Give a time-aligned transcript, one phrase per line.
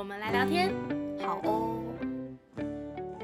[0.00, 0.72] 我们来聊天。
[1.20, 1.78] 好哦。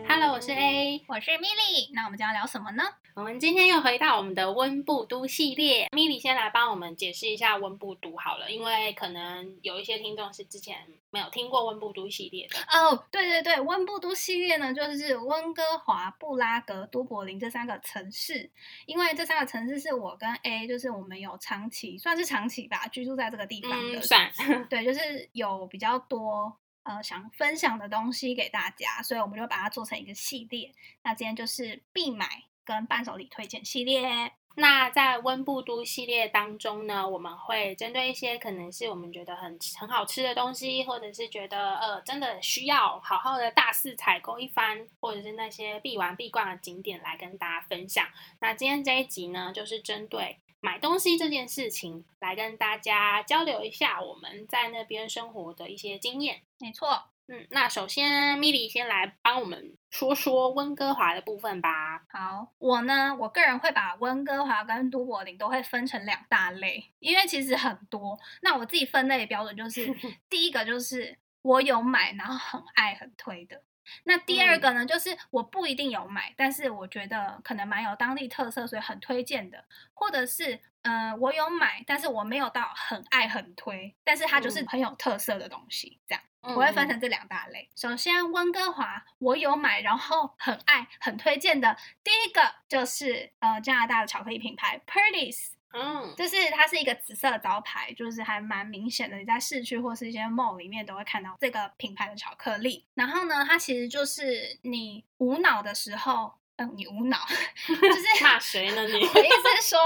[0.07, 1.03] Hello，我是 A。
[1.09, 2.83] 我是 Milly，那我们今天要聊什么呢？
[3.15, 10.77] 我们今天又回到我们的温布都系列，Milly 先来帮我们解释一下温布都好了，因为可能有一些听众是之前
[11.09, 12.59] 没有听过温布都系列的。
[12.71, 18.51] 哦，对对对，温布都系列呢，就是温哥华、布拉格、都柏林这三个城市，
[18.85, 24.31] 因为这三个城市是我跟 A，就是我们有长期算是长期吧，居住在这个地方的，嗯，算。
[24.69, 26.55] 对，就是有比较多
[26.87, 30.73] 呃想分享的东西给大家，所以我们就把它做成一个系列。
[31.03, 34.33] 那今天就是必买跟伴手礼推荐系列。
[34.59, 48.09] 那在温布都系列当中呢，我们会针对一些可能是我们觉得很很好吃的东西，或者是觉得呃真的需要好好的大肆采购一番，或者是那些必玩必逛的景点来跟大家分享。
[48.41, 56.43] 那今天这一集呢，就是针对买东西这件事情来跟大家交流一下我们在那边生活的一些经验。
[56.59, 62.05] 没错，嗯，那首先米莉先来帮我们说说温哥华的部分吧。
[62.09, 68.19] 好，我呢，我个人会把温哥华跟都柏林都会分成两大类，因为其实很多。
[68.43, 69.95] 那我自己分类的标准就是，
[70.31, 73.63] 第一个就是我有买，然后很爱很推的。
[74.05, 86.23] 那第二个呢，就是我不一定有买，但是我觉得可能蛮有当地特色，所以很推荐的，或者是呃我有买，但是我没有到很爱很推，但是它就是很有特色的东西，这样。
[86.49, 87.69] 我会分成这两大类。
[87.75, 91.77] 首先，温哥华我有买，然后很爱、很推荐的。
[92.05, 99.17] 第一个就是呃加拿大的巧克力品牌 Purdy's，嗯，就是它是一个紫色的招牌，就是还蛮明显的。
[99.17, 102.85] 你在市区或是一些 mall 里面都会看到这个品牌的巧克力。
[102.95, 106.35] 然后呢，它其实就是你无脑的时候。
[106.59, 107.19] 嗯，你无脑，
[107.69, 108.95] 就是骂谁呢你？
[109.05, 109.79] 我意思是说，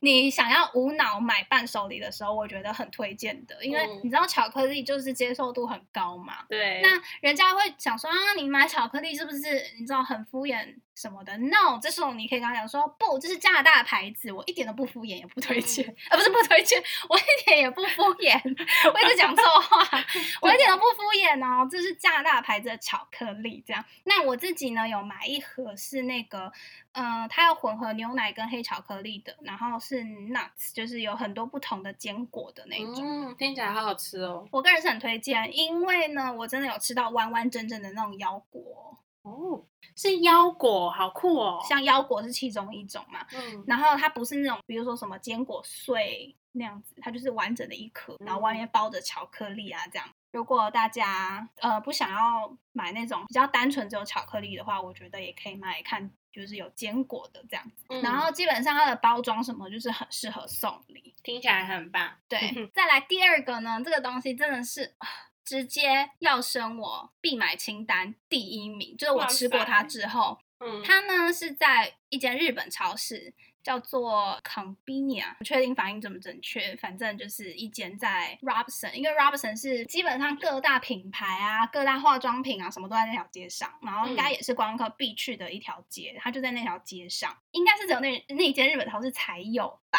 [0.00, 6.38] 你想要无脑买伴手礼的时候，我觉得很推荐的，因为嗯你知道巧克力就是接受度很高嘛。
[6.48, 9.38] 对，那人家会想说啊，你买巧克力是不是
[9.78, 18.38] 你知道很敷衍什么的？No，这时候你可以跟他讲说，不，这是加拿大的牌子，我一点都不敷衍，也不推荐，呃，不是不推荐，我一点也不敷衍，
[18.92, 20.04] 我一直讲错话，
[20.42, 23.82] 我一点都不敷衍哦，这是加拿大牌子的巧克力，这样。
[24.04, 26.52] 那我自己呢有买一盒是那个，
[26.92, 33.30] 呃，它要混合牛奶跟黑巧克力的，然后是 nuts，就是有很多不同的坚果的那种。
[33.30, 34.46] 嗯，听起来好好吃哦。
[34.50, 38.89] 我个人是很推荐，因为呢，我真的有吃到完完整整的那种腰果，
[39.22, 39.64] 哦，
[39.96, 41.60] 是腰果，好酷哦。
[41.68, 43.26] 像腰果是其中一种嘛。
[43.32, 50.08] 嗯，然后它不是那种，比如说什么坚果碎那样子，它就是完整的一颗，然后外面包着巧克力啊这样。
[50.32, 57.84] 如果大家呃不想要买那种比较单纯只有巧克力的话，我觉得也可以买来看，就是有坚果的这样子。
[57.88, 61.14] 嗯然后基本上它的包装什么就是很适合送礼。
[61.22, 62.10] 听起来很棒。
[62.28, 62.38] 对，
[62.72, 65.08] 再来第二个呢，这个东西真的是啊
[65.50, 84.34] 直接要升我必买清单第一名，就是我吃过它之后，嗯，它呢是在一间日本超市，叫做 Convenia，不确定发音怎么准确，反正就是一间在 Robson，因为 Robson 是基本上各大品牌啊、各大化妆品啊什么都在那条街上，然后应该嗯。
[84.34, 89.98] 也是观光客必去的一条街，它就在那条街上，应该是只有那那间日本超市才有吧，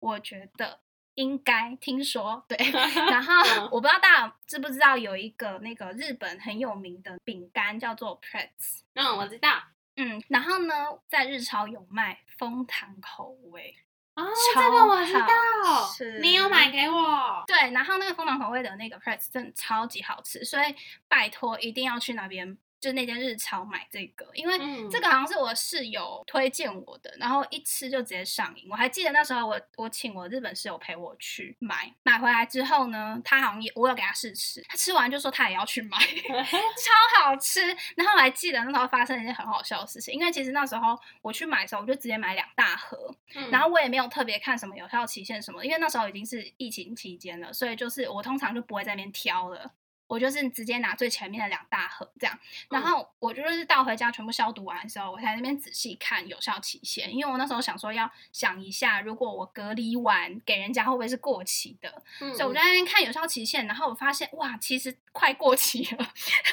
[0.00, 0.80] 我觉得。
[1.14, 2.56] 应该听说对，
[3.10, 9.62] 然后嗯我不知道大家知不知道有一个那个日本很有名的饼干叫做 Pretz，嗯，我知道。
[9.96, 10.74] 嗯，然后呢，
[11.08, 13.76] 在日超有卖枫糖口味，
[14.14, 17.44] 哦，超这个我知道，你有买给我。
[17.46, 20.74] 对，然后那个枫糖口味的那个 Pretz 真的超级好吃，所以
[21.08, 28.66] 拜托一定要去那边，就那间日超买这个，因为嗯这个好像是我室友推荐我的，然后一吃就直接上瘾。
[28.68, 35.96] 我还记得那时候我我请我日本室友陪我去买，买回来之后呢，他好像也我有给他试吃，他吃完就说他也要去买，
[36.36, 37.60] 超好吃。
[37.94, 49.70] 然后我还记得那时候发生一件很好笑的事情，因为其实那时候我去买的时候，我就直接买两大盒，嗯然后我也没有特别看什么有效期限什么，因为那时候已经是疫情期间了，所以就是我通常就不会在那边挑了。
[50.12, 52.38] 我就是直接拿最前面的两大盒这样，
[52.68, 66.06] 然嗯后我就是到回家全部消毒完的时候，我才在那边仔细看有效期限，因为我那时候想说要想一下，如果我隔离完给人家会不会是过期的，嗯所以我在那边看有效期限，然后我发现哇，其实快过期了，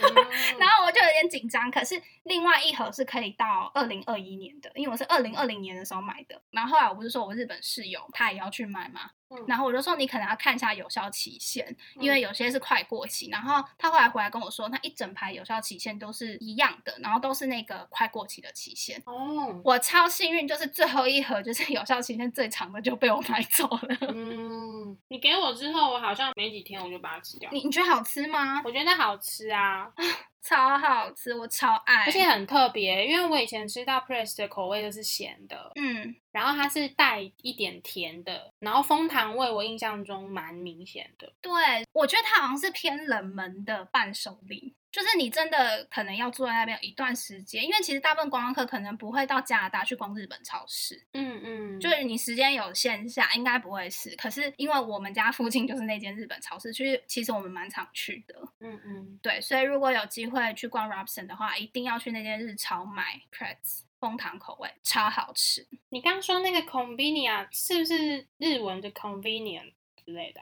[0.04, 0.16] 嗯
[0.58, 1.70] 然后我就有点紧张。
[1.70, 6.42] 可是另外一盒是可以到二零二一年的，因为我是二零二零年的时候买的。
[6.52, 13.30] 然后后来我不是说我日本室友他也要去买嘛，嗯然后我就说你可能要看一下有效期限，因嗯为有些是快过期。
[13.30, 19.02] 然后他后来回来跟我说，那一整排有效期限都是一样的，然后都是那个快过期的期限。
[19.06, 23.98] 哦，我超幸运，就是最后一盒就是有效期限最长的就被我买走了。
[24.14, 27.50] 嗯，你给我之后，我好像没几天我就把它吃掉。
[27.52, 28.62] 你你觉得好吃吗？
[28.66, 29.92] 我觉得好吃啊，
[30.42, 32.06] 超好吃，我超爱。
[32.06, 41.32] 而且很特别，因为我以前吃到 Press 的口味都是咸的，嗯，然后它是带一点甜的，然后枫糖味我印象中蛮明显的。
[41.42, 41.52] 对，
[41.94, 54.16] 我觉得它好像是偏冷门的伴手礼，就是你真的可能要坐在那边一段时间，因为其实大部分观光客可能不会到加拿大去逛日本超市，嗯嗯，就是你时间有限下，应该不会是。
[54.16, 65.68] 可是因为我们家附近就是那间日本超市，其实其实我们蛮常去的，嗯嗯，对，所以如果有机会去逛 Robson 的话，一定要去那间日超买 Pretz 枫糖口味，超好吃。
[65.90, 70.42] 你刚说那个 convenient 是不是日文的 convenient 之类的？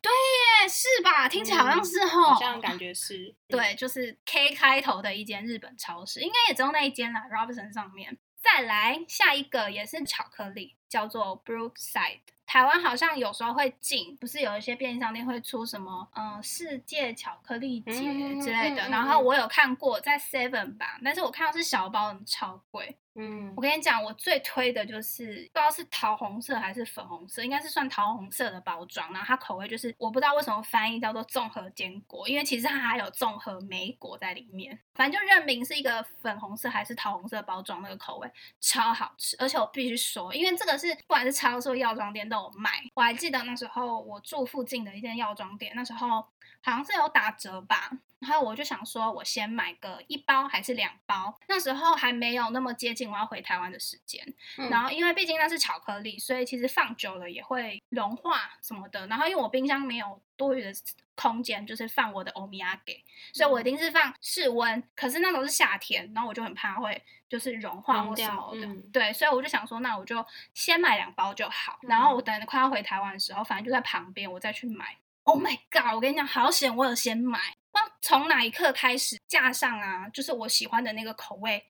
[0.00, 1.28] 对耶，是吧？
[1.28, 3.34] 听起来好像嗯是吼，好像感觉是。
[3.48, 8.18] 嗯对，就是 K 开头的一间日本超市，应该也只有那一间啦，Robinson 上面。
[8.40, 12.20] 再来下一个也是巧克力，叫做 Brookside。
[12.44, 18.82] 台湾好像有时候会进，不是有一些便利商店会出什么，嗯、世界巧克力节嗯之类的。
[18.82, 22.98] 嗯嗯然后我有看过在 Seven 吧，但是我看到是小包的，超贵。
[23.14, 29.12] 嗯我跟你讲，我最推的就是不知道是桃红色还是粉红色，应该是算桃红色的包装。
[29.12, 34.78] 然后它口味就是我不知道为什么翻译叫做综合坚果，因为其实它还有综合莓果在里面。
[34.94, 38.30] 反正就任明是一个粉红色还是桃红色包装那个口味，
[38.60, 39.36] 超好吃。
[39.38, 42.70] 而且我必须说，因为这个是不管是超市、药妆店都有卖。
[42.94, 46.26] 我还记得那时候我住附近的一间药妆店，那时候
[46.62, 47.90] 好像是有打折吧。
[48.20, 51.36] 然后我就想说，我先买个一包还是两包？
[51.48, 54.22] 那时候还没有那么接近我要回台湾的时间。
[54.56, 59.08] 嗯然后因为毕竟那是巧克力，所以其实放久了也会融化什么的。
[59.08, 60.72] 然后因为我冰箱没有多余的
[61.16, 63.02] 空间，就是放我的欧米亚给，
[63.32, 64.80] 所以我一定是放室温。
[64.94, 68.64] 可是那时候是夏天，然后我就很怕会就是融化或什么的。
[68.64, 70.24] 嗯对，所以我就想说，那我就
[70.54, 71.80] 先买两包就好。
[71.82, 74.96] 然后我等快要回台湾的时候，反正就在旁边，我再去买。
[75.24, 75.94] Oh my god！
[75.94, 77.38] 我跟你讲，好险我有先买。
[77.70, 81.64] 不知道从哪一刻开始，架上啊，就是我喜欢的那个口味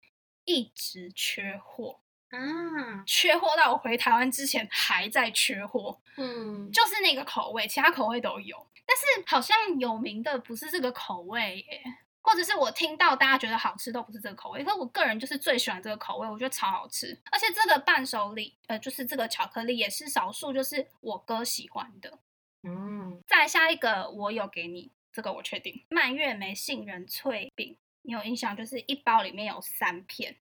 [0.45, 2.01] 一直缺货。
[2.31, 11.83] 啊，缺货到我回台湾之前还在缺货，嗯，就是那个口味，其他口味都有，但是好像有名的不是这个口味耶，
[12.23, 22.19] 或者是我听到大家觉得好吃都不是这个口味，可是我个人就是最喜欢这个口味，我觉得超好吃，而且这个伴手礼，呃，就是这个巧克力也是少数就是我哥喜欢的。
[22.63, 28.57] 嗯，再下一个我有给你，这个我确定，蔓越莓杏仁脆饼，你有印象？
[28.57, 30.37] 就是一包里面有三片。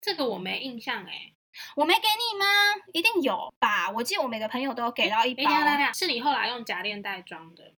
[0.00, 1.32] 这个我没印象哎。
[1.74, 2.44] 我没给你吗？
[2.92, 3.90] 一定有吧？
[3.90, 5.42] 我记得我每个朋友都有给到一包。
[5.94, 7.72] 是你后来用夹链袋装的？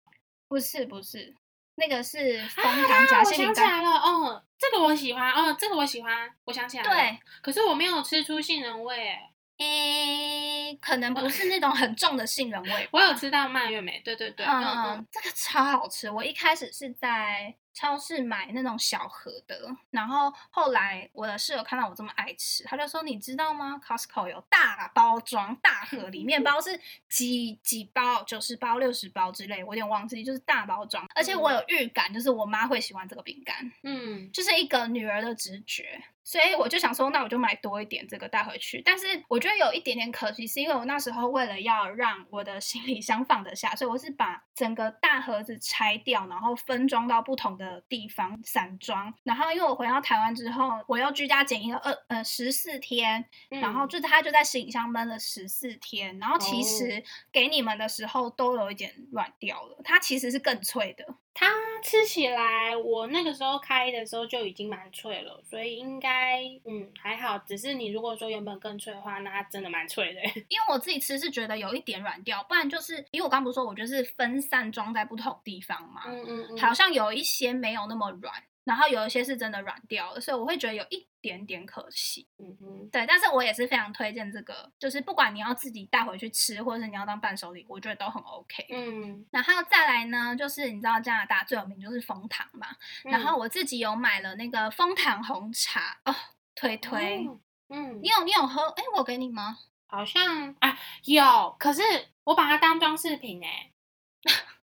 [0.48, 1.36] 不是不是，
[1.76, 3.56] 那个是枫啊糖夹我心饼干。
[3.56, 6.90] 想起来了，哦，这个我喜欢，哦，这个我喜欢，我想起来了。
[6.90, 12.88] 对，可是我没有吃出杏仁味，哎，诶，可能不是那种很重的杏仁味。
[12.94, 16.10] 我有吃到蔓越莓，对对对，嗯嗯嗯，这个超好吃。
[16.10, 31.06] 我一开始是在超市买那种小盒的，然后后来我的室友看到我这么爱吃，他就说：“你知道吗？Costco 有大包装大盒，里面包是几几包，九十包、六十包之类，我有点忘记，就是大包装。
[31.16, 38.82] 而且我有预感，就是我妈会喜欢这个饼干，嗯就是一个女儿的直觉。”所以我就想说，那我就买多一点这个带回去。
[38.82, 49.14] 但是我觉得有一点点可惜，是因为我那时候为了要让我的行李箱放得下，所以我是把整个大盒子拆掉，然后分装到不同的地方散装。
[49.24, 56.20] 然后因为我回到台湾之后，我又居家检疫了二呃十四天，嗯，然后就它就在行李箱闷了十四天。
[56.20, 61.16] 然后其哦实给你们的时候都有一点软掉了，它其实是更脆的。
[61.40, 61.54] 它
[61.84, 67.38] 吃起来，我那个时候开的时候就已经蛮脆了，所以应该嗯还好。
[67.38, 70.22] 只是你如果说原本更脆的话，那它真的蛮脆的。
[70.50, 82.26] 因为我自己吃是觉得有一点软掉，不然就是因为我刚不是说我就是分散装在不同地方嘛，嗯嗯嗯，好像有一些没有那么软，然后有一些是真的软掉了，所以我会觉得有一点点可惜。
[82.38, 88.66] 嗯哼，对，但是我也是非常推荐这个，就是不管你要自己带回去吃，或者是你要当伴手礼，我觉得都很 OK。
[88.70, 92.68] 嗯，然后再来呢，就是你知道加拿大最有名就是枫糖嘛，
[93.04, 96.16] 然后嗯我自己有买了那个枫糖红茶哦，
[96.56, 97.28] 推推。
[97.28, 97.38] 哦
[97.70, 98.62] 嗯你，有你有喝？
[98.78, 99.58] 哎，我给你吗？
[99.88, 101.82] 好像啊有，可是
[102.24, 103.72] 我把它当装饰品哎，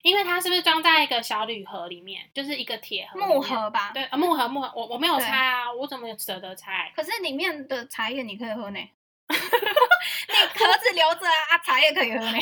[0.04, 3.92] 因为它是不是装在一个小铝盒里面，就是一个铁盒木盒吧。
[3.94, 6.92] 对，啊木盒木盒，我我没有拆啊，我怎么舍得拆？
[6.96, 12.40] 可是里面的茶叶你可以喝呢，你壳子留着啊，啊茶叶可以喝呢。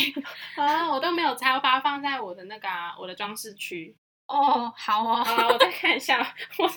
[0.58, 3.96] 啊，我都没有拆，我把它放在我的那个啊、我的装饰区。
[4.28, 6.18] 哦，好哦，好啊，我再看一下，
[6.58, 6.74] 我那个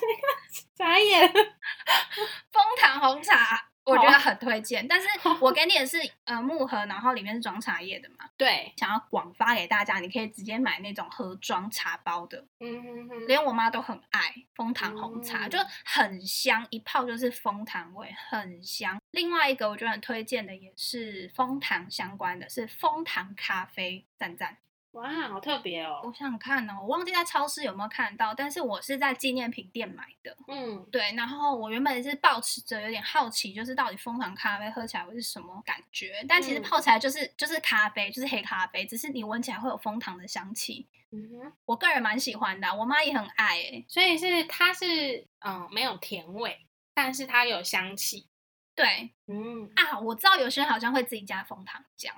[0.77, 1.27] 茶叶。
[2.51, 3.68] 枫糖红茶。
[3.89, 5.07] 我觉得很推荐，但是
[5.41, 8.29] 我给你的是呃木盒，然后里面是装茶叶的嘛。
[8.37, 18.99] 对，想要广发给大家，你可以直接买那种盒装茶包的，嗯哼哼，连我妈都很爱蜂糖红茶，嗯就很香，一泡就是蜂糖味，很香。
[19.11, 24.57] 另外一个我觉得很推荐的也是蜂糖相关的，是蜂糖咖啡，赞赞。
[24.93, 26.01] 哇，好特别我哦。
[26.05, 30.35] 我想看哦，我忘记在超市有没有看到，但是我是在纪念品店买的。
[30.47, 36.25] 嗯对，然后我原本是抱持着有点好奇，就是到底蜂糖咖啡喝起来会是什么感觉？
[36.27, 40.87] 但其实嗯泡起来就是就是咖啡，就是黑咖啡，只是你闻起来会有蜂糖的香气。
[41.11, 48.27] 嗯哼，我个人蛮喜欢的啊，我妈也很爱诶、所以是它是嗯没有甜味，但是它有香气。
[48.75, 52.11] 对嗯，啊，我知道有些人好像会自己加蜂糖浆，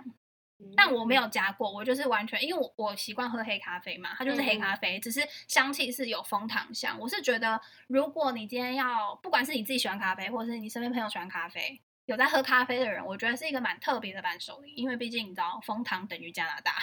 [0.75, 6.97] 但我没有加过，我就是完全因为我我习惯喝黑咖啡嘛，它就是黑咖啡，只是香气是有枫糖香。
[6.99, 11.81] 我是觉得，如果你今天要，不管是你自己喜欢咖啡，或者是你身边朋友喜欢咖啡。
[12.05, 16.73] 有在喝咖啡的人，我觉得是一个蛮特别的伴手礼，因为毕竟你知道枫糖等于加拿大。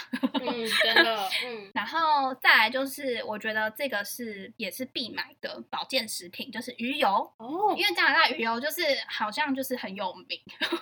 [0.41, 10.39] 嗯， 真的，嗯然后再来就是，我觉得这个是也是必买的保健食品，就是鱼油，哦，因为加拿大鱼油就是好像就是很有名，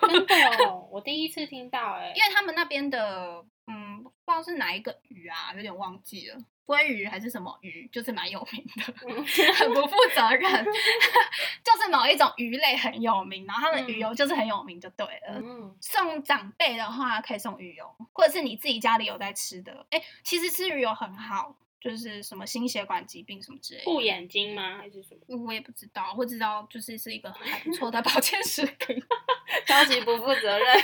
[0.08, 0.34] 真的
[0.66, 6.38] 哦， 我第一次听到哎、因为他们那边的嗯，不知道是哪一个鱼啊，有点忘记了，
[6.68, 10.66] 鲑鱼还是什么鱼，就是蛮有名的，嗯很不负责任，
[11.64, 15.40] 就是某一种鱼类很有名，然后他们鱼油就是很有名就对了。
[15.42, 23.86] 嗯，送长辈的话可以送鱼油，或者是你自己家里有在吃的，哎，其实吃鱼油很好，就是什么心血管疾病什么之类的。
[23.86, 24.76] 护眼睛吗？
[24.76, 25.42] 还是什么？
[25.46, 29.02] 我也不知道，我知道就是是一个还不错的保健食品。
[29.66, 30.82] 超级不负责任。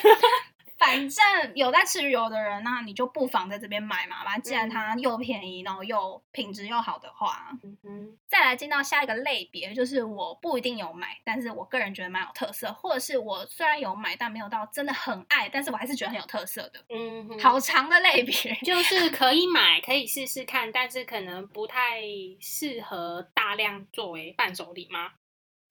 [0.84, 4.24] 反正有在吃鱼油的人，那你就不妨在这边买嘛。
[4.24, 16.84] 反正既然嗯它又便宜，然后又品质又好的话，嗯哼，再来进到下一个类别，就是我不一定有买，但是我个人觉得蛮有特色，或者是我虽然有买，但没有到真的很爱，但是我还是觉得很有特色的。
[16.90, 22.02] 嗯哼，好长的类别，就是可以买，可以试试看，但是可能不太
[22.40, 25.12] 适合大量作为伴手礼吗？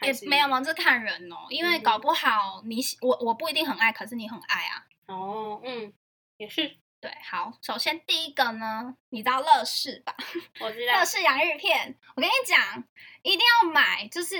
[0.01, 0.60] 也没有嘛？
[0.60, 4.84] 这看人哦，因为嗯搞不好你喜我我不一定很爱，可是你很爱啊。
[5.07, 5.93] 哦，嗯，
[6.38, 10.15] 也是，对，好，首先第一个呢，你知道乐事吧？
[10.62, 12.83] 我知道乐，事洋芋片，我跟你讲，
[13.22, 14.38] 一定要买，就是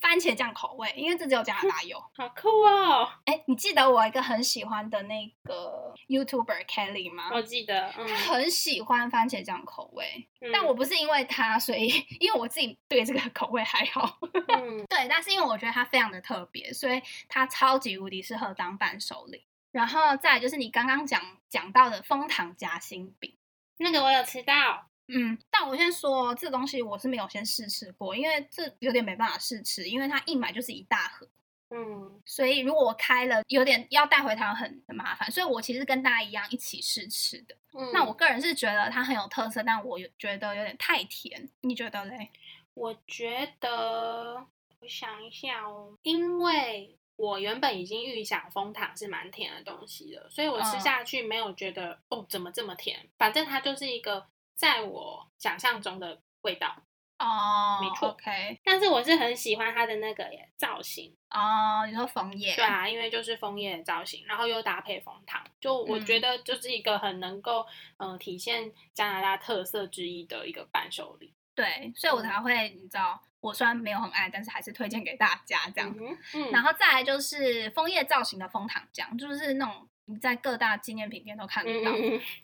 [0.00, 1.98] 番茄酱口味，因为这只有加拿大有。
[2.14, 7.30] 好酷哦，哎，你记得我一个很喜欢的那个 YouTuber Kelly 吗？
[7.32, 11.88] 我记得，嗯他很喜欢番茄酱口味，嗯但我不是因为他，所以
[12.20, 14.18] 因为我自己对这个 口味还好。
[14.48, 19.46] 嗯对，但是因为我觉得它非常的特别，所以它超级无敌适合当伴手礼。
[19.74, 23.36] 然后再来就是你刚刚讲讲到的枫糖夹心饼，
[23.78, 31.28] 那个我有吃到，嗯，但我先说这东西我是没有先试吃过，因为这有点没办法试吃，因为它一买就是一大盒，
[31.70, 37.56] 嗯所以如果我开了，有点要带回台湾很很麻烦，所以我其实跟大家一样一起试吃的。
[37.72, 42.30] 嗯，那我个人是觉得它很有特色，但我有觉得有点太甜，你觉得嘞？
[42.74, 44.46] 我觉得，
[44.78, 56.76] 我想一下哦，因为我原本已经预想枫糖是蛮甜的东西了，所以我吃嗯下去没有觉得、哦怎么这么甜，反正它就是一个在我想象中的味道。
[57.16, 67.64] 哦，没错 OK，但是我是很喜欢它的那个耶造型，哦，你说枫叶，对啊，因为就是枫叶的造型，然后又搭配枫糖，就我觉嗯得就是一个很能够
[67.98, 71.32] 嗯、呃体现加拿大特色之一的一个伴手礼。
[71.54, 75.94] 对，所以我才会，你知道，我虽然没有很爱，但是还是推荐给大家这样。
[75.98, 81.92] 嗯，嗯，然后再来就是枫叶造型的枫糖浆，就是那种你在各大纪念品店都看得到。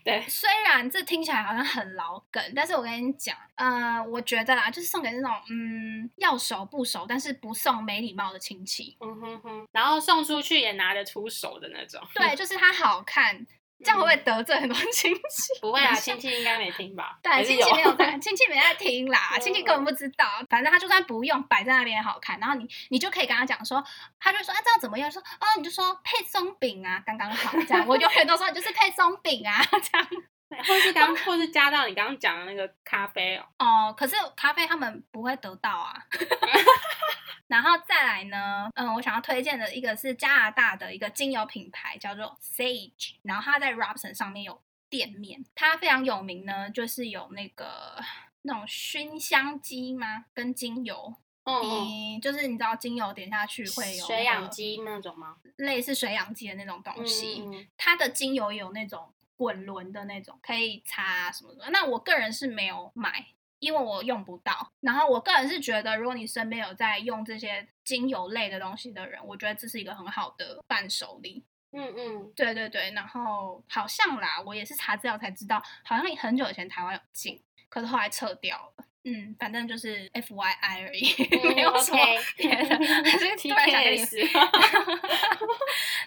[0.04, 8.96] 对，虽然这听起来好像很老梗，但是我跟你讲，呃，我觉得啦，就是送给那种嗯要熟不熟，但是不送没礼貌的亲戚。
[9.00, 12.00] 嗯哼哼，然后送出去也拿得出手的那种。
[12.14, 13.46] 对，就是它好看，
[13.82, 15.60] 这样会不会得罪很多亲戚？
[15.60, 17.18] 不会啊，亲戚应该没听吧？
[17.22, 20.26] 对，亲戚没有在， 亲戚没在听啦，嗯亲戚根本不知道。
[20.48, 22.38] 反正他就算不用，摆在那边也好看。
[22.40, 23.82] 然后你你就可以跟他讲说，
[24.18, 25.10] 他就说，啊、这样怎么样？
[25.10, 27.86] 说哦，你就说配松饼啊，刚刚好这样。
[27.86, 30.08] 我永远都说你就是配松饼啊，这样。
[30.66, 33.44] 或是刚，或是加到你刚刚讲的那个咖啡哦。
[33.60, 35.94] 哦，可是咖啡他们不会得到啊。
[37.50, 48.00] 然后再来呢，嗯，我想要推荐的一个是加拿大的一个精油品牌，叫做 Sage，然后它在 Robson 上面有店面，它非常有名呢，就是有那个
[48.42, 50.26] 那种熏香机吗？
[50.32, 55.36] 跟精油，嗯就是你知道精油点下去会有水那个养鸡那种吗？
[55.56, 61.68] 类似水养机的那种东西，嗯嗯嗯它的精油有那种滚轮的那种，可以擦什么的。
[61.70, 63.26] 那我个人是没有买，
[63.60, 64.72] 因为我用不到。
[64.80, 71.44] 然后我个人是觉得，如果你身边有在用这些精油类的东西的人，我觉得这是一个很好的伴手礼。
[71.72, 78.84] 嗯嗯，对对对，然后好像啦，我也是查资料才知道，好像很久以前台湾有进，可是后来撤掉了。
[79.04, 81.14] 嗯，反正就是 F Y I 而已，
[81.54, 81.98] 没有什么
[82.36, 82.76] 别的。
[82.76, 84.04] 突然想跟你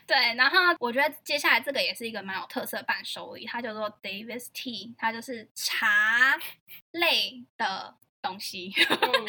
[0.05, 6.38] 对，然后我觉得接下来这个也是一个蛮有特色伴手礼，它叫做 Davis Tea，它就是茶
[6.91, 8.71] 类的东西。
[8.89, 9.25] 嗯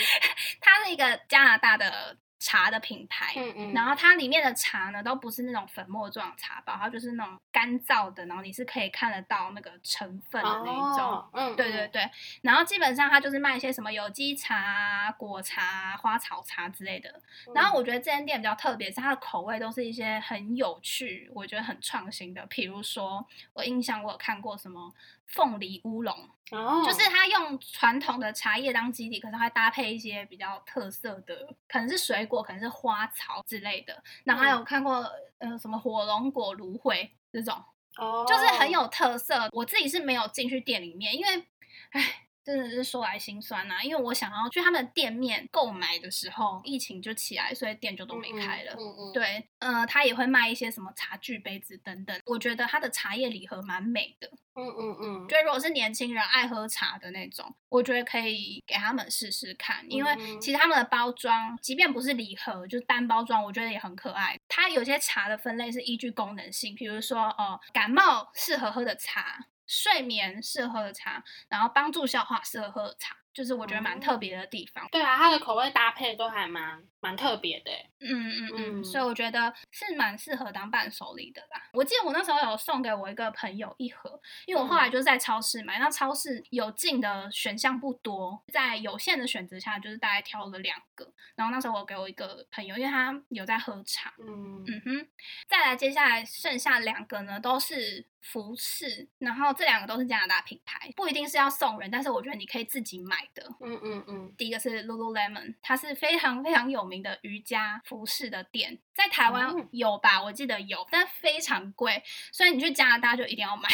[0.61, 10.99] 它是一个加拿大的茶的品牌，嗯嗯，然后它里面的茶呢，都不是那种粉末状茶包，它就是那种干燥的，然后你是可以看得到那个成分的那一种。
[10.99, 12.11] 哦，嗯，嗯，对对对，
[12.43, 17.09] 然后基本上它就是卖一些什么有机茶啊、果茶、花草茶之类的。
[17.55, 22.45] 然嗯后我觉得这间店比较特别，是它的口味都是一些很有趣，我觉得很创新的。
[22.51, 24.93] 比如说，我印象我有看过什么
[25.27, 26.15] 凤梨乌龙，
[26.51, 34.03] 哦，就是它用传统的茶叶当基底，可是它会搭配一些比较特色的，可能是水果，可能是花草之类的。
[34.25, 35.05] 然后还有嗯看过
[35.39, 37.55] 呃什么火龙果芦荟这种，
[37.97, 39.49] 哦，就是很有特色。
[39.53, 41.47] 我自己是没有进去店里面，因为，
[41.91, 42.21] 唉。
[42.45, 48.75] 真的是说来心酸呐、因为我想要去他们的店面购买的时候，疫情就起来，所以店就都没开了。
[48.79, 52.21] 嗯嗯，对，呃，他也会卖一些什么茶具、杯子等等。
[52.27, 64.39] 我觉得他的茶叶礼盒蛮美的，嗯嗯嗯，觉得如果是年轻人爱喝茶的那种，我觉得可以给他们试试看，因为嗯其实他们的包装，即便不是礼盒，就是单包装，我觉得也很可爱。
[64.49, 74.87] 它有些茶的分类是依据功能性，比如说呃，感冒适合喝的茶，睡眠适合喝的茶，然后帮助消化适合喝的茶，就是我觉得蛮特别的地方。
[74.91, 77.91] 对啊，它的口味搭配都还蛮蛮特别的欸。
[78.01, 81.71] 嗯嗯嗯，嗯所以我觉得是蛮适合当伴手礼的啦。
[81.73, 91.11] 我记得我那时候有送给我一个朋友一盒，因为我后来嗯就是在超市买，那超市有进的选项不多，在有限的选择下，就是大概挑了两个。
[91.35, 95.09] 然后那时候我给我一个朋友，因为他有在喝茶，嗯嗯哼，
[95.49, 103.47] 再来接下来剩下两个呢，都是服饰，然后这两个都是加拿大品牌，不一定是要送人，但是我觉得你可以自己买的。
[103.61, 110.23] 嗯嗯嗯，第一个是 Lululemon，它是非常非常有名的瑜伽服饰的店，在台湾嗯有吧？
[110.23, 113.69] 我记得有，但非常贵，所以你去加拿大就一定要买。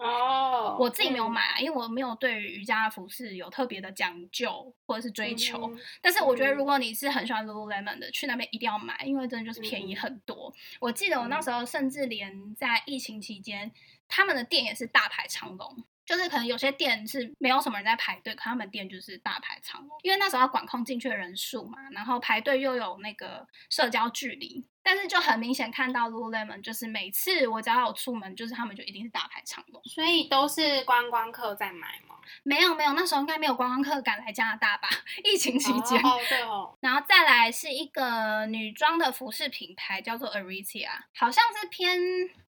[0.00, 5.70] 哦，我自己没有嗯买啊，因为我没有对于瑜伽服饰有特别的讲究或者是追求。
[5.70, 10.52] 嗯但是我觉得，嗯如果你是很喜欢 Lululemon 的，去那边一定要买，因为真的就是便宜嗯很多。
[10.80, 13.70] 我记得我那嗯时候甚至连在疫情期间，
[14.08, 15.84] 他们的店也是大排长龙。
[16.10, 29.80] 就是可能有些店是没有什么人在排队，可他们店就是大排长龙，因为那时候要管控进去的人数嘛，然后排队又有那个社交距离，但是就很明显看到 Lululemon，就是每次我只要有出门，就是他们就一定是大排长龙。
[29.84, 32.16] 所以都是观光客在买吗？
[32.42, 34.88] 没有没有，那时候应该没有观光客敢来加拿大吧？
[35.22, 35.96] 疫情期间。
[36.02, 42.00] 哦，哦对哦，然后再来是一个女装的服饰品牌，叫做 Aritzia，好像是偏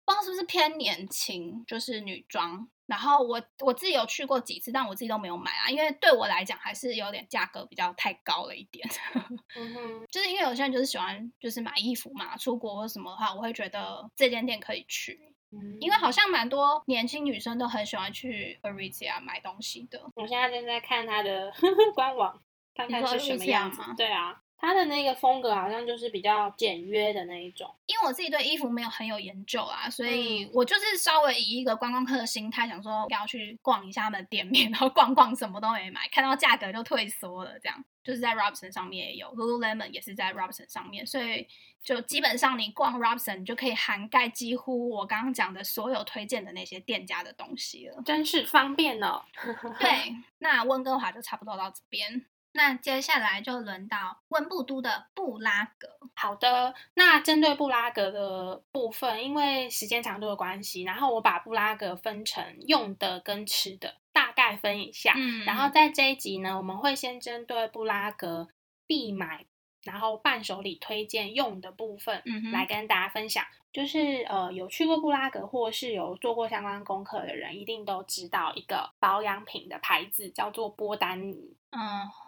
[0.07, 2.65] 不知道是不是偏年轻，就是女装。
[2.85, 8.87] 然后我我自己有去过几次，但我自己都没有买啊，因为对我来讲还是有点价格比较太高了一点。
[9.57, 15.19] 嗯哼，就是因为有些人就是喜欢就是买衣服嘛，出国或什么的话，我会觉得这间店可以去，
[15.51, 20.01] 嗯因为好像蛮多年轻女生都很喜欢去 Aritzia 买东西的。
[20.15, 21.51] 我现在正在看它的
[21.93, 22.41] 官网，
[22.73, 23.81] 看看是什么样子。
[23.97, 27.73] 对啊，它的那个风格好像就是比较简约的那一种。
[27.85, 37.85] 因为我自己对衣服没有很有研究啊，所以嗯我就是稍微以一个观光客的心态，想说要去逛一下他们的店面，然后逛逛什么都没买，看到价格就退缩了，这样。
[38.03, 41.45] 就是在 Robson 上面也有，Lululemon 也是在 Robson 上面，所以
[41.83, 48.01] 就基本上你逛 Robson，你就可以涵盖几乎我刚刚讲的所有推荐的那些店家的东西了。
[48.05, 49.25] 真是方便哦。
[49.77, 52.25] 对，那温哥华就差不多到这边。
[52.53, 55.89] 那接下来就轮到温布都的布拉格。
[56.15, 65.13] 好的，那针对布拉格的部分，因为时间长度的关系，然后我把布拉格分成用的跟吃的，大概分一下。
[65.15, 68.47] 嗯然后在这一集呢，我们会先针对布拉格
[68.87, 69.45] 必买，
[69.87, 73.43] 然后伴手礼推荐用的部分，嗯来跟大家分享。
[73.73, 81.55] 就是呃，有去过布拉格或是有做过相关功课的人，一定都知道一个保养品的牌子叫做波丹尼。
[81.71, 81.81] 嗯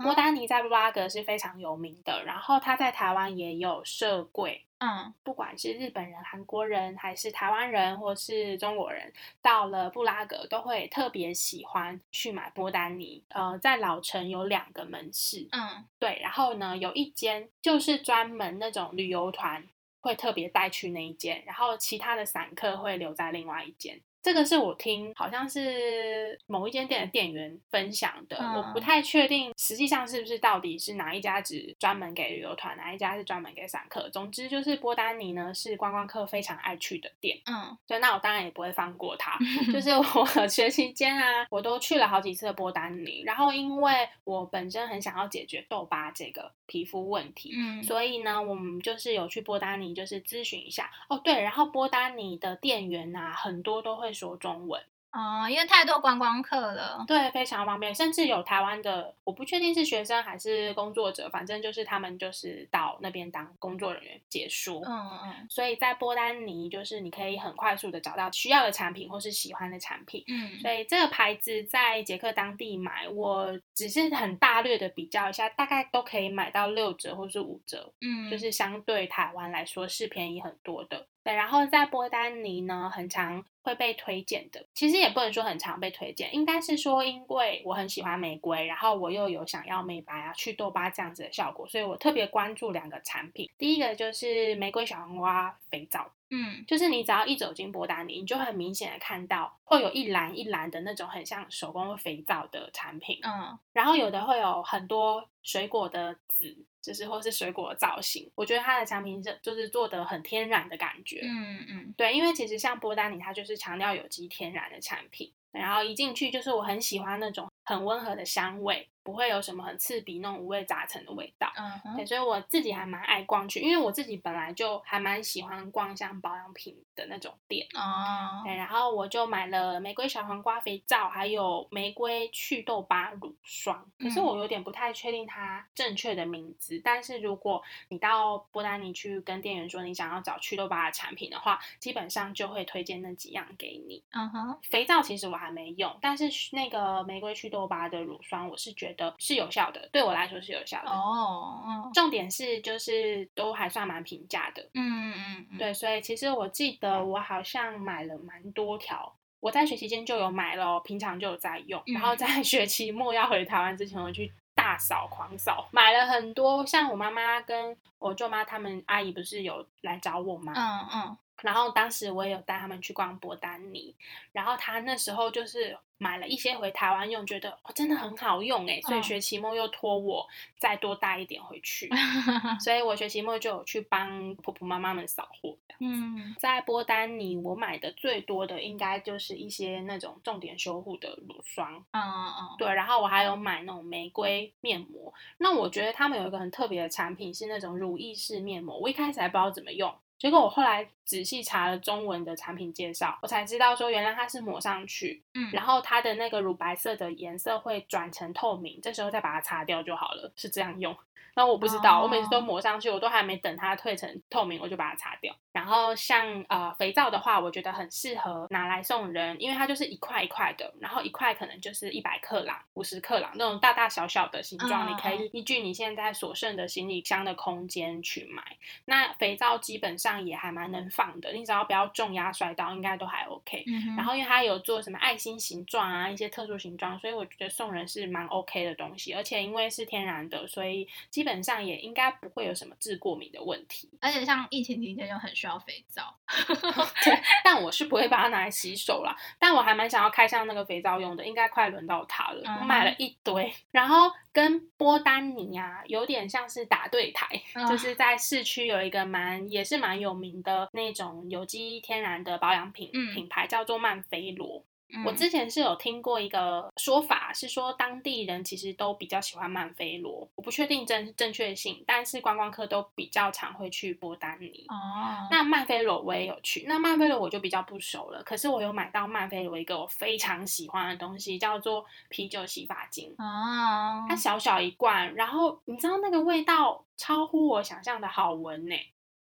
[0.03, 4.65] 波丹尼在布拉格是非常有名的，然后它在台湾也有设柜。
[4.79, 9.11] 嗯不管是日本人、韩国人，还是台湾人，或是中国人，
[9.41, 13.23] 到了布拉格都会特别喜欢去买波丹尼。
[13.29, 19.67] 呃，在老城有两个门市，嗯对，然后呢，有一间就是专门那种旅游团
[20.01, 23.99] 会特别带去那一间，然后其他的散客会留在另外一间。
[24.21, 34.09] 这个是我听好像是某一间店的店员分享的，我不嗯太确定实际上是不是到底是哪一家只专门给旅游团，哪一家是专门给散客。
[34.09, 39.37] 总之就是波丹尼呢是观光客非常爱去的店，嗯所以那我当然也不会放过它。
[39.71, 51.17] 就是我学期间啊，我都去了好几次的波丹尼，然后因为我本身很想要解决痘疤这个皮肤问题，嗯所以呢，我们就是有去波丹尼，就是咨询一下哦。
[51.23, 57.03] 对，然后波丹尼的店员啊，很多都会说中文，哦，因为太多观光客了。
[57.07, 64.81] 对，非常方便，甚至有台湾的，我不确定是学生还是工作者，反正就是他们就是到那边当工作人员解说。
[64.85, 70.23] 嗯嗯所以在波丹尼，就是你可以很快速的找到需要的产品或是喜欢的产品。
[70.27, 81.07] 嗯所以这个牌子在捷克当地买，我只是很大略的比较一下，大概都可以买到六折或是五折，嗯，就是相对台湾来说是便宜很多的。
[81.21, 93.49] 对，然后在波丹尼呢，很常会被推荐的，其实也不能说很常被推荐，应该是说因为我很喜欢玫瑰，然后我又有想要美白啊、去痘疤这样子的效果，所以我特别关注两个产品。
[93.57, 108.31] 第一个就是玫瑰小黄瓜肥皂，嗯就是你只要一走进波丹尼，你就很明显的看到会有一栏一栏的那种很像手工肥皂的产品，嗯然后有的会有很多水果的籽，就是或是水果的造型。
[108.35, 111.21] 我觉得它的产品是就是做的很天然的感觉。
[111.23, 115.33] 嗯嗯对，因为其实像波丹尼，它就是强调有机天然的产品。
[115.51, 121.51] 然后一进去就是我很喜欢那种很温和的香味，不会有什么很刺鼻那种五味杂陈的味道。
[121.55, 127.67] 嗯对，所以我自己还蛮爱逛去，因为我自己本来就还蛮喜欢逛像保养品的那种店。
[127.73, 133.85] 哦对，然后我就买了玫瑰小黄瓜肥皂，还有玫瑰祛痘疤乳霜。
[133.97, 136.79] 可是嗯我有点不太确定它正确的名字。
[136.83, 144.03] 但是如果你到波丹尼去跟店员说你想要找祛痘疤的产品的话，基本上就会推荐那几样给你。
[144.11, 150.89] 嗯哼肥皂其实我还没用，但是那个玫瑰祛痘疤的乳霜，我是觉得是有效的，对我来说是有效的。
[150.89, 154.61] 哦嗯重点是就是都还算蛮平价的。
[154.73, 159.15] 嗯嗯嗯对，所以其实我记得我好像买了蛮多条。
[159.39, 166.65] 我在学期间就有买了哦，平常就有在用，然后嗯在 学期末要回台湾之前，我去大扫狂扫，买了很多。
[166.65, 170.51] 像我妈妈跟我舅妈他们阿姨不是有来找我吗？
[170.55, 173.95] 嗯嗯然后当时我也有带他们去逛博丹尼，
[174.31, 181.89] 然后他那时候就是买了一些回台湾用，觉得哦真的很好用诶，所以嗯学期末又托我再多带一点回去，
[182.59, 185.57] 所以我学期末就有去帮婆婆妈妈们扫货。
[185.81, 195.13] 嗯在波丹尼，我买的最多的应该就是一些那种重点修护的乳霜，嗯嗯对，然后我还有买那种玫瑰面膜。
[195.37, 199.93] 那我觉得他们有一个很特别的产品是那种乳液式面膜，我一开始还不知道怎么用。
[200.19, 210.95] 结果我后来仔细查了中文的产品介绍，我才知道说原来它是抹上去，嗯，然后它的那个乳白色的颜色会转成透明，这时候再把它擦掉就好了，是这样用。
[211.35, 215.33] 然后我不知道，我每次都哦抹上去，我都还没等它褪成透明，我就把它擦掉。
[215.53, 228.43] 然后像呃肥皂的话，我觉得很适合拿来送人，因为它就是一块一块的，然后一块可能就是一百克朗、五十克朗那种大大小小的形状，嗯你可以依据你现在所剩的行李箱的空间去买。
[228.83, 233.63] 那肥皂基本上也还蛮能放的，你只要不要重压摔倒，应该都还 OK。
[233.67, 243.89] 嗯然后因为它有做什么爱心形状啊，一些特殊形状，所以我觉得送人是蛮 OK 的东西，而且因为是天然的，所以基本上也应该不会有什么治过敏的问题。
[243.99, 246.15] 而且像疫情期间就很需要肥皂。
[247.03, 249.15] 对，但我是不会把它拿来洗手啦。
[249.37, 252.41] 但我还蛮想要开箱那个肥皂用的，应该快轮到它了。
[252.61, 264.63] 我买了一堆，然后跟波丹尼啊有点像是打对台，嗯就是在市区有一个蛮也是蛮有名的那种有机天然的保养品、嗯品牌，叫做曼菲罗。
[265.05, 274.65] 我之前是有听过一个说法，是说当地人其实都比较喜欢曼菲罗，我不确定正正确性，但是观光客都比较常会去波丹尼。
[274.67, 278.23] 哦，那曼菲罗我也有去，那曼菲罗我就比较不熟了。
[278.23, 283.13] 可是我有买到曼菲罗一个我非常喜欢的东西，叫做啤酒洗发精。
[283.17, 288.75] 哦，它小小一罐，然后你知道那个味道超乎我想象的好闻呢。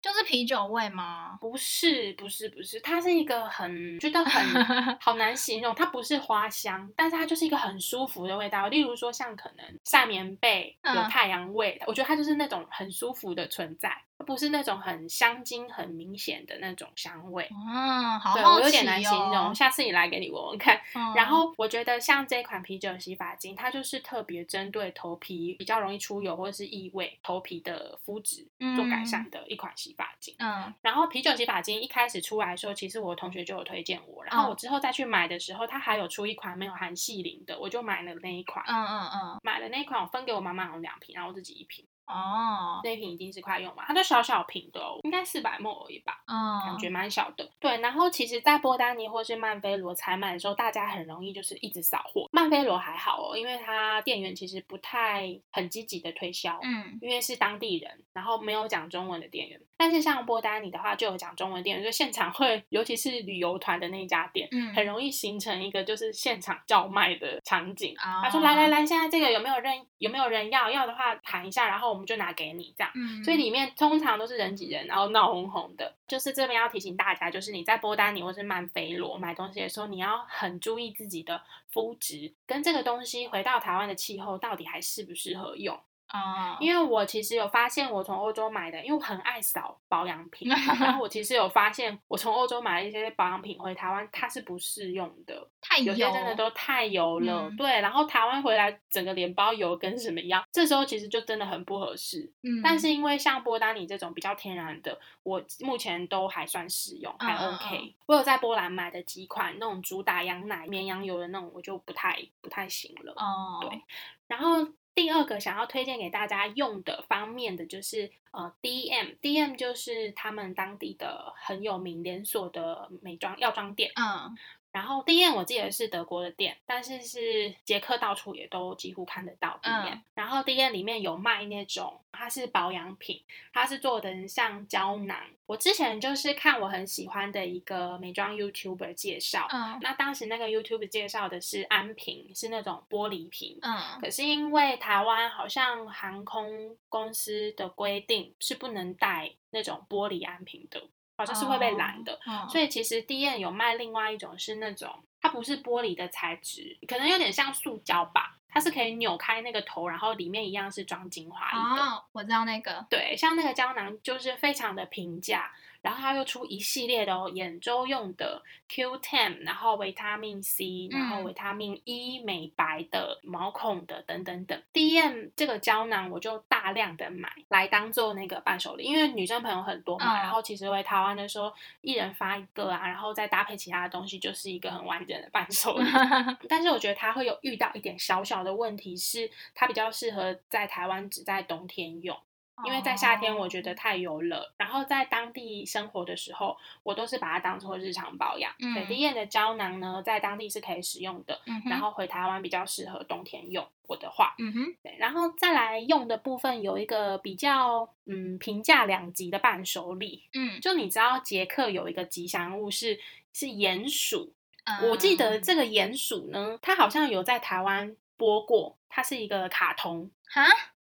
[0.05, 1.39] 就是啤酒味吗？
[1.41, 4.63] 不是，不是，不是，它是一个很觉得很
[5.01, 8.69] 好难形容，它不是花香，但是它就是一个很舒服的味道。
[8.69, 17.49] 例如说，像可能晒棉被有嗯太阳味，我觉得它就是那种很舒服的存在，它不是那种很香精很明显的那种香味。
[17.51, 20.81] 嗯，好对我有点难形容，下次你来给你闻闻看。
[20.95, 30.35] 嗯然后我觉得像这款啤酒洗发精，它就是特别针对头皮比较容易出油或者是异味、头皮的肤质做改善的一款洗发精。
[30.39, 38.65] 嗯然后啤酒洗发精一开始出来的时候，其实我同学就有推荐我，然后嗯我之后再去买的时候，它还有出一款没有含细磷的，我就买了那一款。
[38.67, 41.85] 嗯嗯嗯，买了那一款，我分给我妈妈好像两瓶，然后我自己一瓶。
[42.07, 46.21] 哦，那一瓶已经是快用完，它就小小瓶的哦，应该四百 ml 而已吧。
[46.27, 47.51] 嗯，感觉蛮小的。
[47.59, 52.29] 对，然后其实，在波丹尼或是曼菲罗采买的时候，大家很容易就是一直扫货。
[52.33, 59.59] 曼菲罗还好哦，因为它店员其实不太很积极的推销，嗯因为是当地人，然后没有讲中文的店员。
[59.77, 64.47] 但是像波丹尼的话，就有讲中文店员，就现场会，尤其是旅游团的那一家店。
[64.53, 67.95] 嗯，很容易形成一个就是现场叫卖的场景。
[67.99, 70.65] 啊他说：“来来来，现在这个有没有人有没有人要？
[70.75, 75.95] 要的话喊一下，然后我们就拿给你这样。”嗯，所以里面通常都是人挤人，然后闹哄哄的。
[76.07, 85.81] 就是这边要提醒大家，就是你在波丹尼或是曼菲罗买东西的时候，你要很注意自己的肤质跟这个东西回到台湾的气候到底还适不适合用。
[86.15, 95.51] 哦，因为我其实有发现，我从欧洲买的，因为我很爱扫保养品，然后我其实有发现，我从欧洲买了一些保养品回台湾，它是不适用的。
[95.61, 102.33] 太油，有些真的都太油了，嗯对，然后台湾回来整个脸包油跟什么一样，这时候其实就真的很不合适。
[102.43, 107.77] 嗯，但是因为像波丹尼这种比较天然的，我目前都还算适用，还 OK。
[107.79, 113.13] 嗯我有在波兰买的几款那种主打羊奶、绵羊油的那种，我就不太不太行了。
[113.17, 113.83] 哦，对
[114.29, 114.59] 然后
[114.95, 123.91] 第二个想要推荐给大家用的方面的就是呃 DM，DM 就是他们当地的很有名连锁的美妆药妆店。
[123.97, 124.37] 嗯
[124.75, 129.95] 然后 DM 我记得是德国的店，但是是捷克到处也都几乎看得到 DM。
[129.95, 135.17] 嗯然后 DM 里面有卖那种，它是保养品，它是做的像胶囊。
[135.47, 143.57] 我之前就是看我很喜欢的一个美妆 YouTuber 介绍，嗯那当时那个 YouTuber 介绍的是安瓶，是那种玻璃瓶。
[143.63, 150.83] 嗯可是因为台湾好像航空公司的规定是不能带那种玻璃安瓶的，
[151.17, 152.19] 好像是会被拦的。
[152.27, 161.83] 哦，所以其实 D N 有卖另外一种是那种，它不是玻璃的材质，可能有点像塑胶吧，它是可以扭开那个头，然后里面一样是装精华液的。
[161.83, 165.53] 哦，我知道那个，对，像那个胶囊就是非常的平价，
[165.85, 174.59] 然后它又出一系列的哦，眼周用的 Q10，然后维他命 C，然后嗯维他命 E 美白的、毛孔的等等等。
[174.73, 185.85] DM 这个胶囊我就大量的买来当做那个伴手礼，因为女生朋友很多嘛，嗯然后其实回台湾的时候一人发一个啊，然后再搭配其他的东西，就是一个很完整的伴手礼。
[186.49, 192.19] 但是我觉得它会有遇到一点小小的问题，是它比较适合在台湾只在冬天用。
[192.65, 193.63] 因为在夏天我觉哦。
[193.63, 198.53] 得太油了，然后在当地生活的时候，我都是把它当做日常保养。
[198.61, 198.73] 嗯。
[198.75, 203.67] 水滴液的胶囊呢，在当地是可以使用的，嗯然后回台湾比较适合冬天用。
[203.87, 212.99] 我的话，嗯哼，对，然后再来用的部分有一个比较嗯平价两极的伴手礼，嗯，就你知道捷克有一个吉祥物是
[213.35, 214.33] 是鼹鼠，
[214.65, 214.89] 嗯。
[214.89, 220.11] 我记得这个鼹鼠呢，它好像有在台湾播过，它是一个卡通。
[220.29, 220.43] 哈，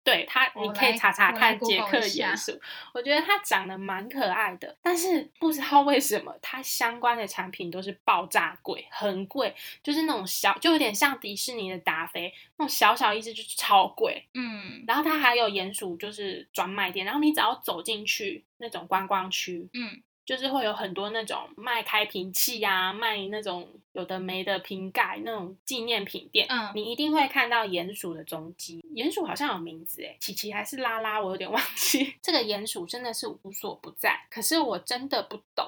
[0.10, 2.60] 对它，你可以查查看捷克鼹鼠，
[2.93, 14.28] 我觉得它长得蛮可爱的，但是不知道为什么它相关的产品都是爆炸贵，很贵，就是那种小，就有点像迪士尼的达菲那种小小一只就超贵。
[14.34, 28.80] 嗯然后它还有鼹鼠就是专卖店，然后你只要走进去那种观光区，嗯就是会有很多那种卖开瓶器啊，卖那种有的没的瓶盖那种纪念品店，嗯你一定会看到鼹鼠的踪迹。
[28.94, 32.13] 鼹鼠好像有名字诶，琪琪还是拉拉，我有点忘记。
[32.22, 35.68] 这个鼹鼠真的是无所不在，可是我真的不懂，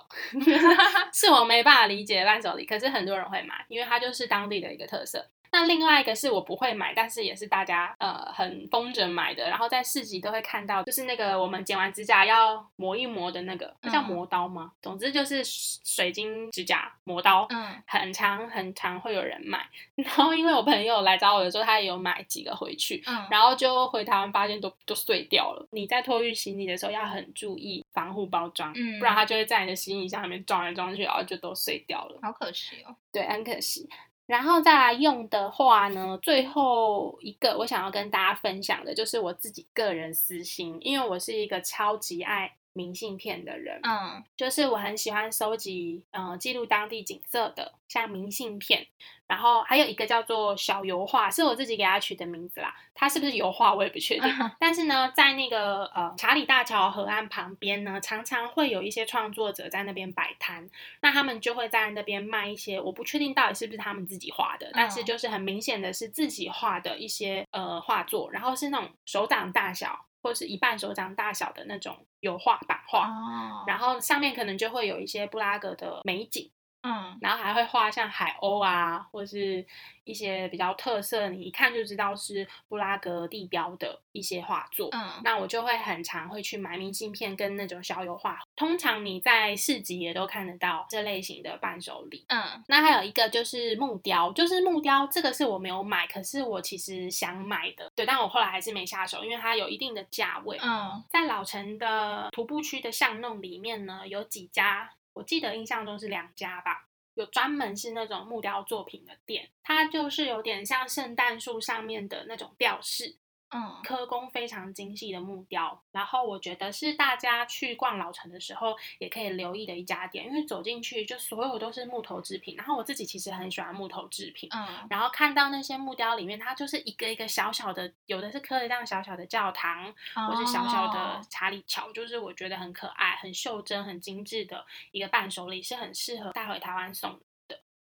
[1.12, 2.63] 是我没办法理解的伴手礼。
[2.63, 5.28] 可是很多人会买，因为它就是当地的一个特色。
[5.51, 14.71] 那另外一个是我不会买，但是也是大家呃很疯着买的，然后在市集都会看到，就是那个我们剪完指甲要磨一磨的那个，那叫嗯磨刀吗？
[14.81, 19.67] 总之就是水晶指甲磨刀，嗯很长很长会有人买。
[19.95, 25.67] 然后因为我朋友来找我的时候，他也有买几个回去，嗯，然后就回台湾发现都都碎掉了。
[25.71, 32.19] 你在托运行李的时候要很注意防护包装，嗯不然它就会在你的行李箱里面撞来撞去，然后就都碎掉了。
[32.21, 32.95] 好可惜哦。
[33.11, 33.89] 对，很可惜。
[34.32, 44.23] 然后再来用的话呢，最后一个我想要跟大家分享的就是我自己个人私心，因为我是一个超级爱明信片的人，嗯。
[44.38, 48.88] 就是我很喜欢收集呃记录当地景色的，像明信片，
[49.27, 52.75] 然后还有一个叫做小油画，是我自己给它取的名字啦。
[52.93, 54.23] 它是不是油画我也不确定，
[54.60, 60.69] 但是呢，在那个呃查理大桥河岸旁边呢，常常会有一些创作者在那边摆摊，
[61.01, 65.05] 那他们就会在那边卖一些，我不确定到底是不是他们自己画的，但是嗯。
[65.05, 73.07] 就是很明显的是自己画的一些呃画作，然后是那种手掌大小或是一半手掌大小的那种油画版画。
[73.07, 76.51] 哦，然后上面可能就会有一些布拉格的美景，
[76.84, 79.65] 嗯然后还会画像海鸥啊，或是
[80.04, 84.89] 一些比较特色，你一看就知道是布拉格地标的一些画作。
[84.91, 92.26] 嗯那我就会很常会去买明信片跟那种小油画，通常你在市集也都看得到这类型的伴手礼。
[92.30, 100.58] 嗯那还有一个就是木雕，就是木雕这个是我没有买，可是我其实想买的，对，但我后来还是没下手，因为它有一定的价位。
[100.62, 104.89] 嗯在老城的徒步区的巷弄里面呢，有几家，
[105.21, 113.17] 我记得印象中是两家吧，有专门是那种木雕作品的店，它就是有点像圣诞树上面的那种吊饰，
[113.51, 115.81] 嗯刻工非常精细的木雕。
[115.91, 124.49] 然后我觉得是大家去逛老城的时候也可以留意的一家店，因为走进去就所有都是木头制品，然后我自己其实很喜欢木头制品。
[124.53, 137.19] 嗯然后看到那些木雕里面，它就是一个一个小小的，有的是刻的这样小小的教堂，或是小小的哦查理桥，就是我觉得很可爱、很袖珍、很精致的一个伴手礼，是很适合带回台湾送的。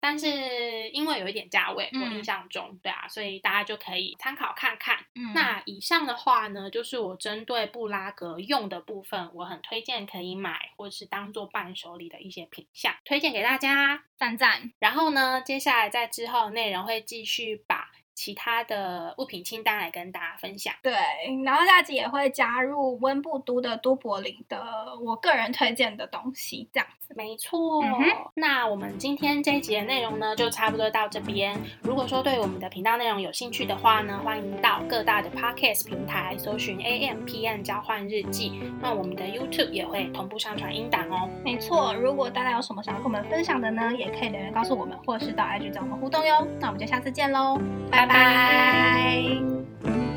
[0.08, 5.04] 但是因为有一点价位，我印嗯象中，对啊，所以大家就可以参考看看。
[5.16, 14.04] 嗯那以上的话呢，就是我针对布拉格用的部分，我很推荐可以买或是当做伴手礼的一些品相，推荐给大家。
[14.16, 20.74] 赞赞，然后呢，接下来在之后的内容会继续把其他的物品清单来跟大家分享。
[20.82, 20.92] 对，
[21.44, 24.58] 然后下集也会加入温布都的都柏林的
[25.04, 27.14] 我个人推荐的东西，这样子。
[27.14, 27.92] 没错，嗯
[28.34, 31.56] 那我们今天这一集的内容呢，就差不多到这边。
[31.82, 38.60] 如果说对我们的频道内容有兴趣的话呢，欢迎到各大的 podcast 平台搜寻 AM PM 交换日记。
[38.80, 41.30] 那我们的 YouTube 也会同步上传音档哦。
[41.44, 46.46] 没错，如果大家有什么想要跟我们分享的呢，也可以留言告诉我们，或是到 IG 找我们互动哟。
[46.58, 50.15] 那我们就下次见喽，拜拜拜。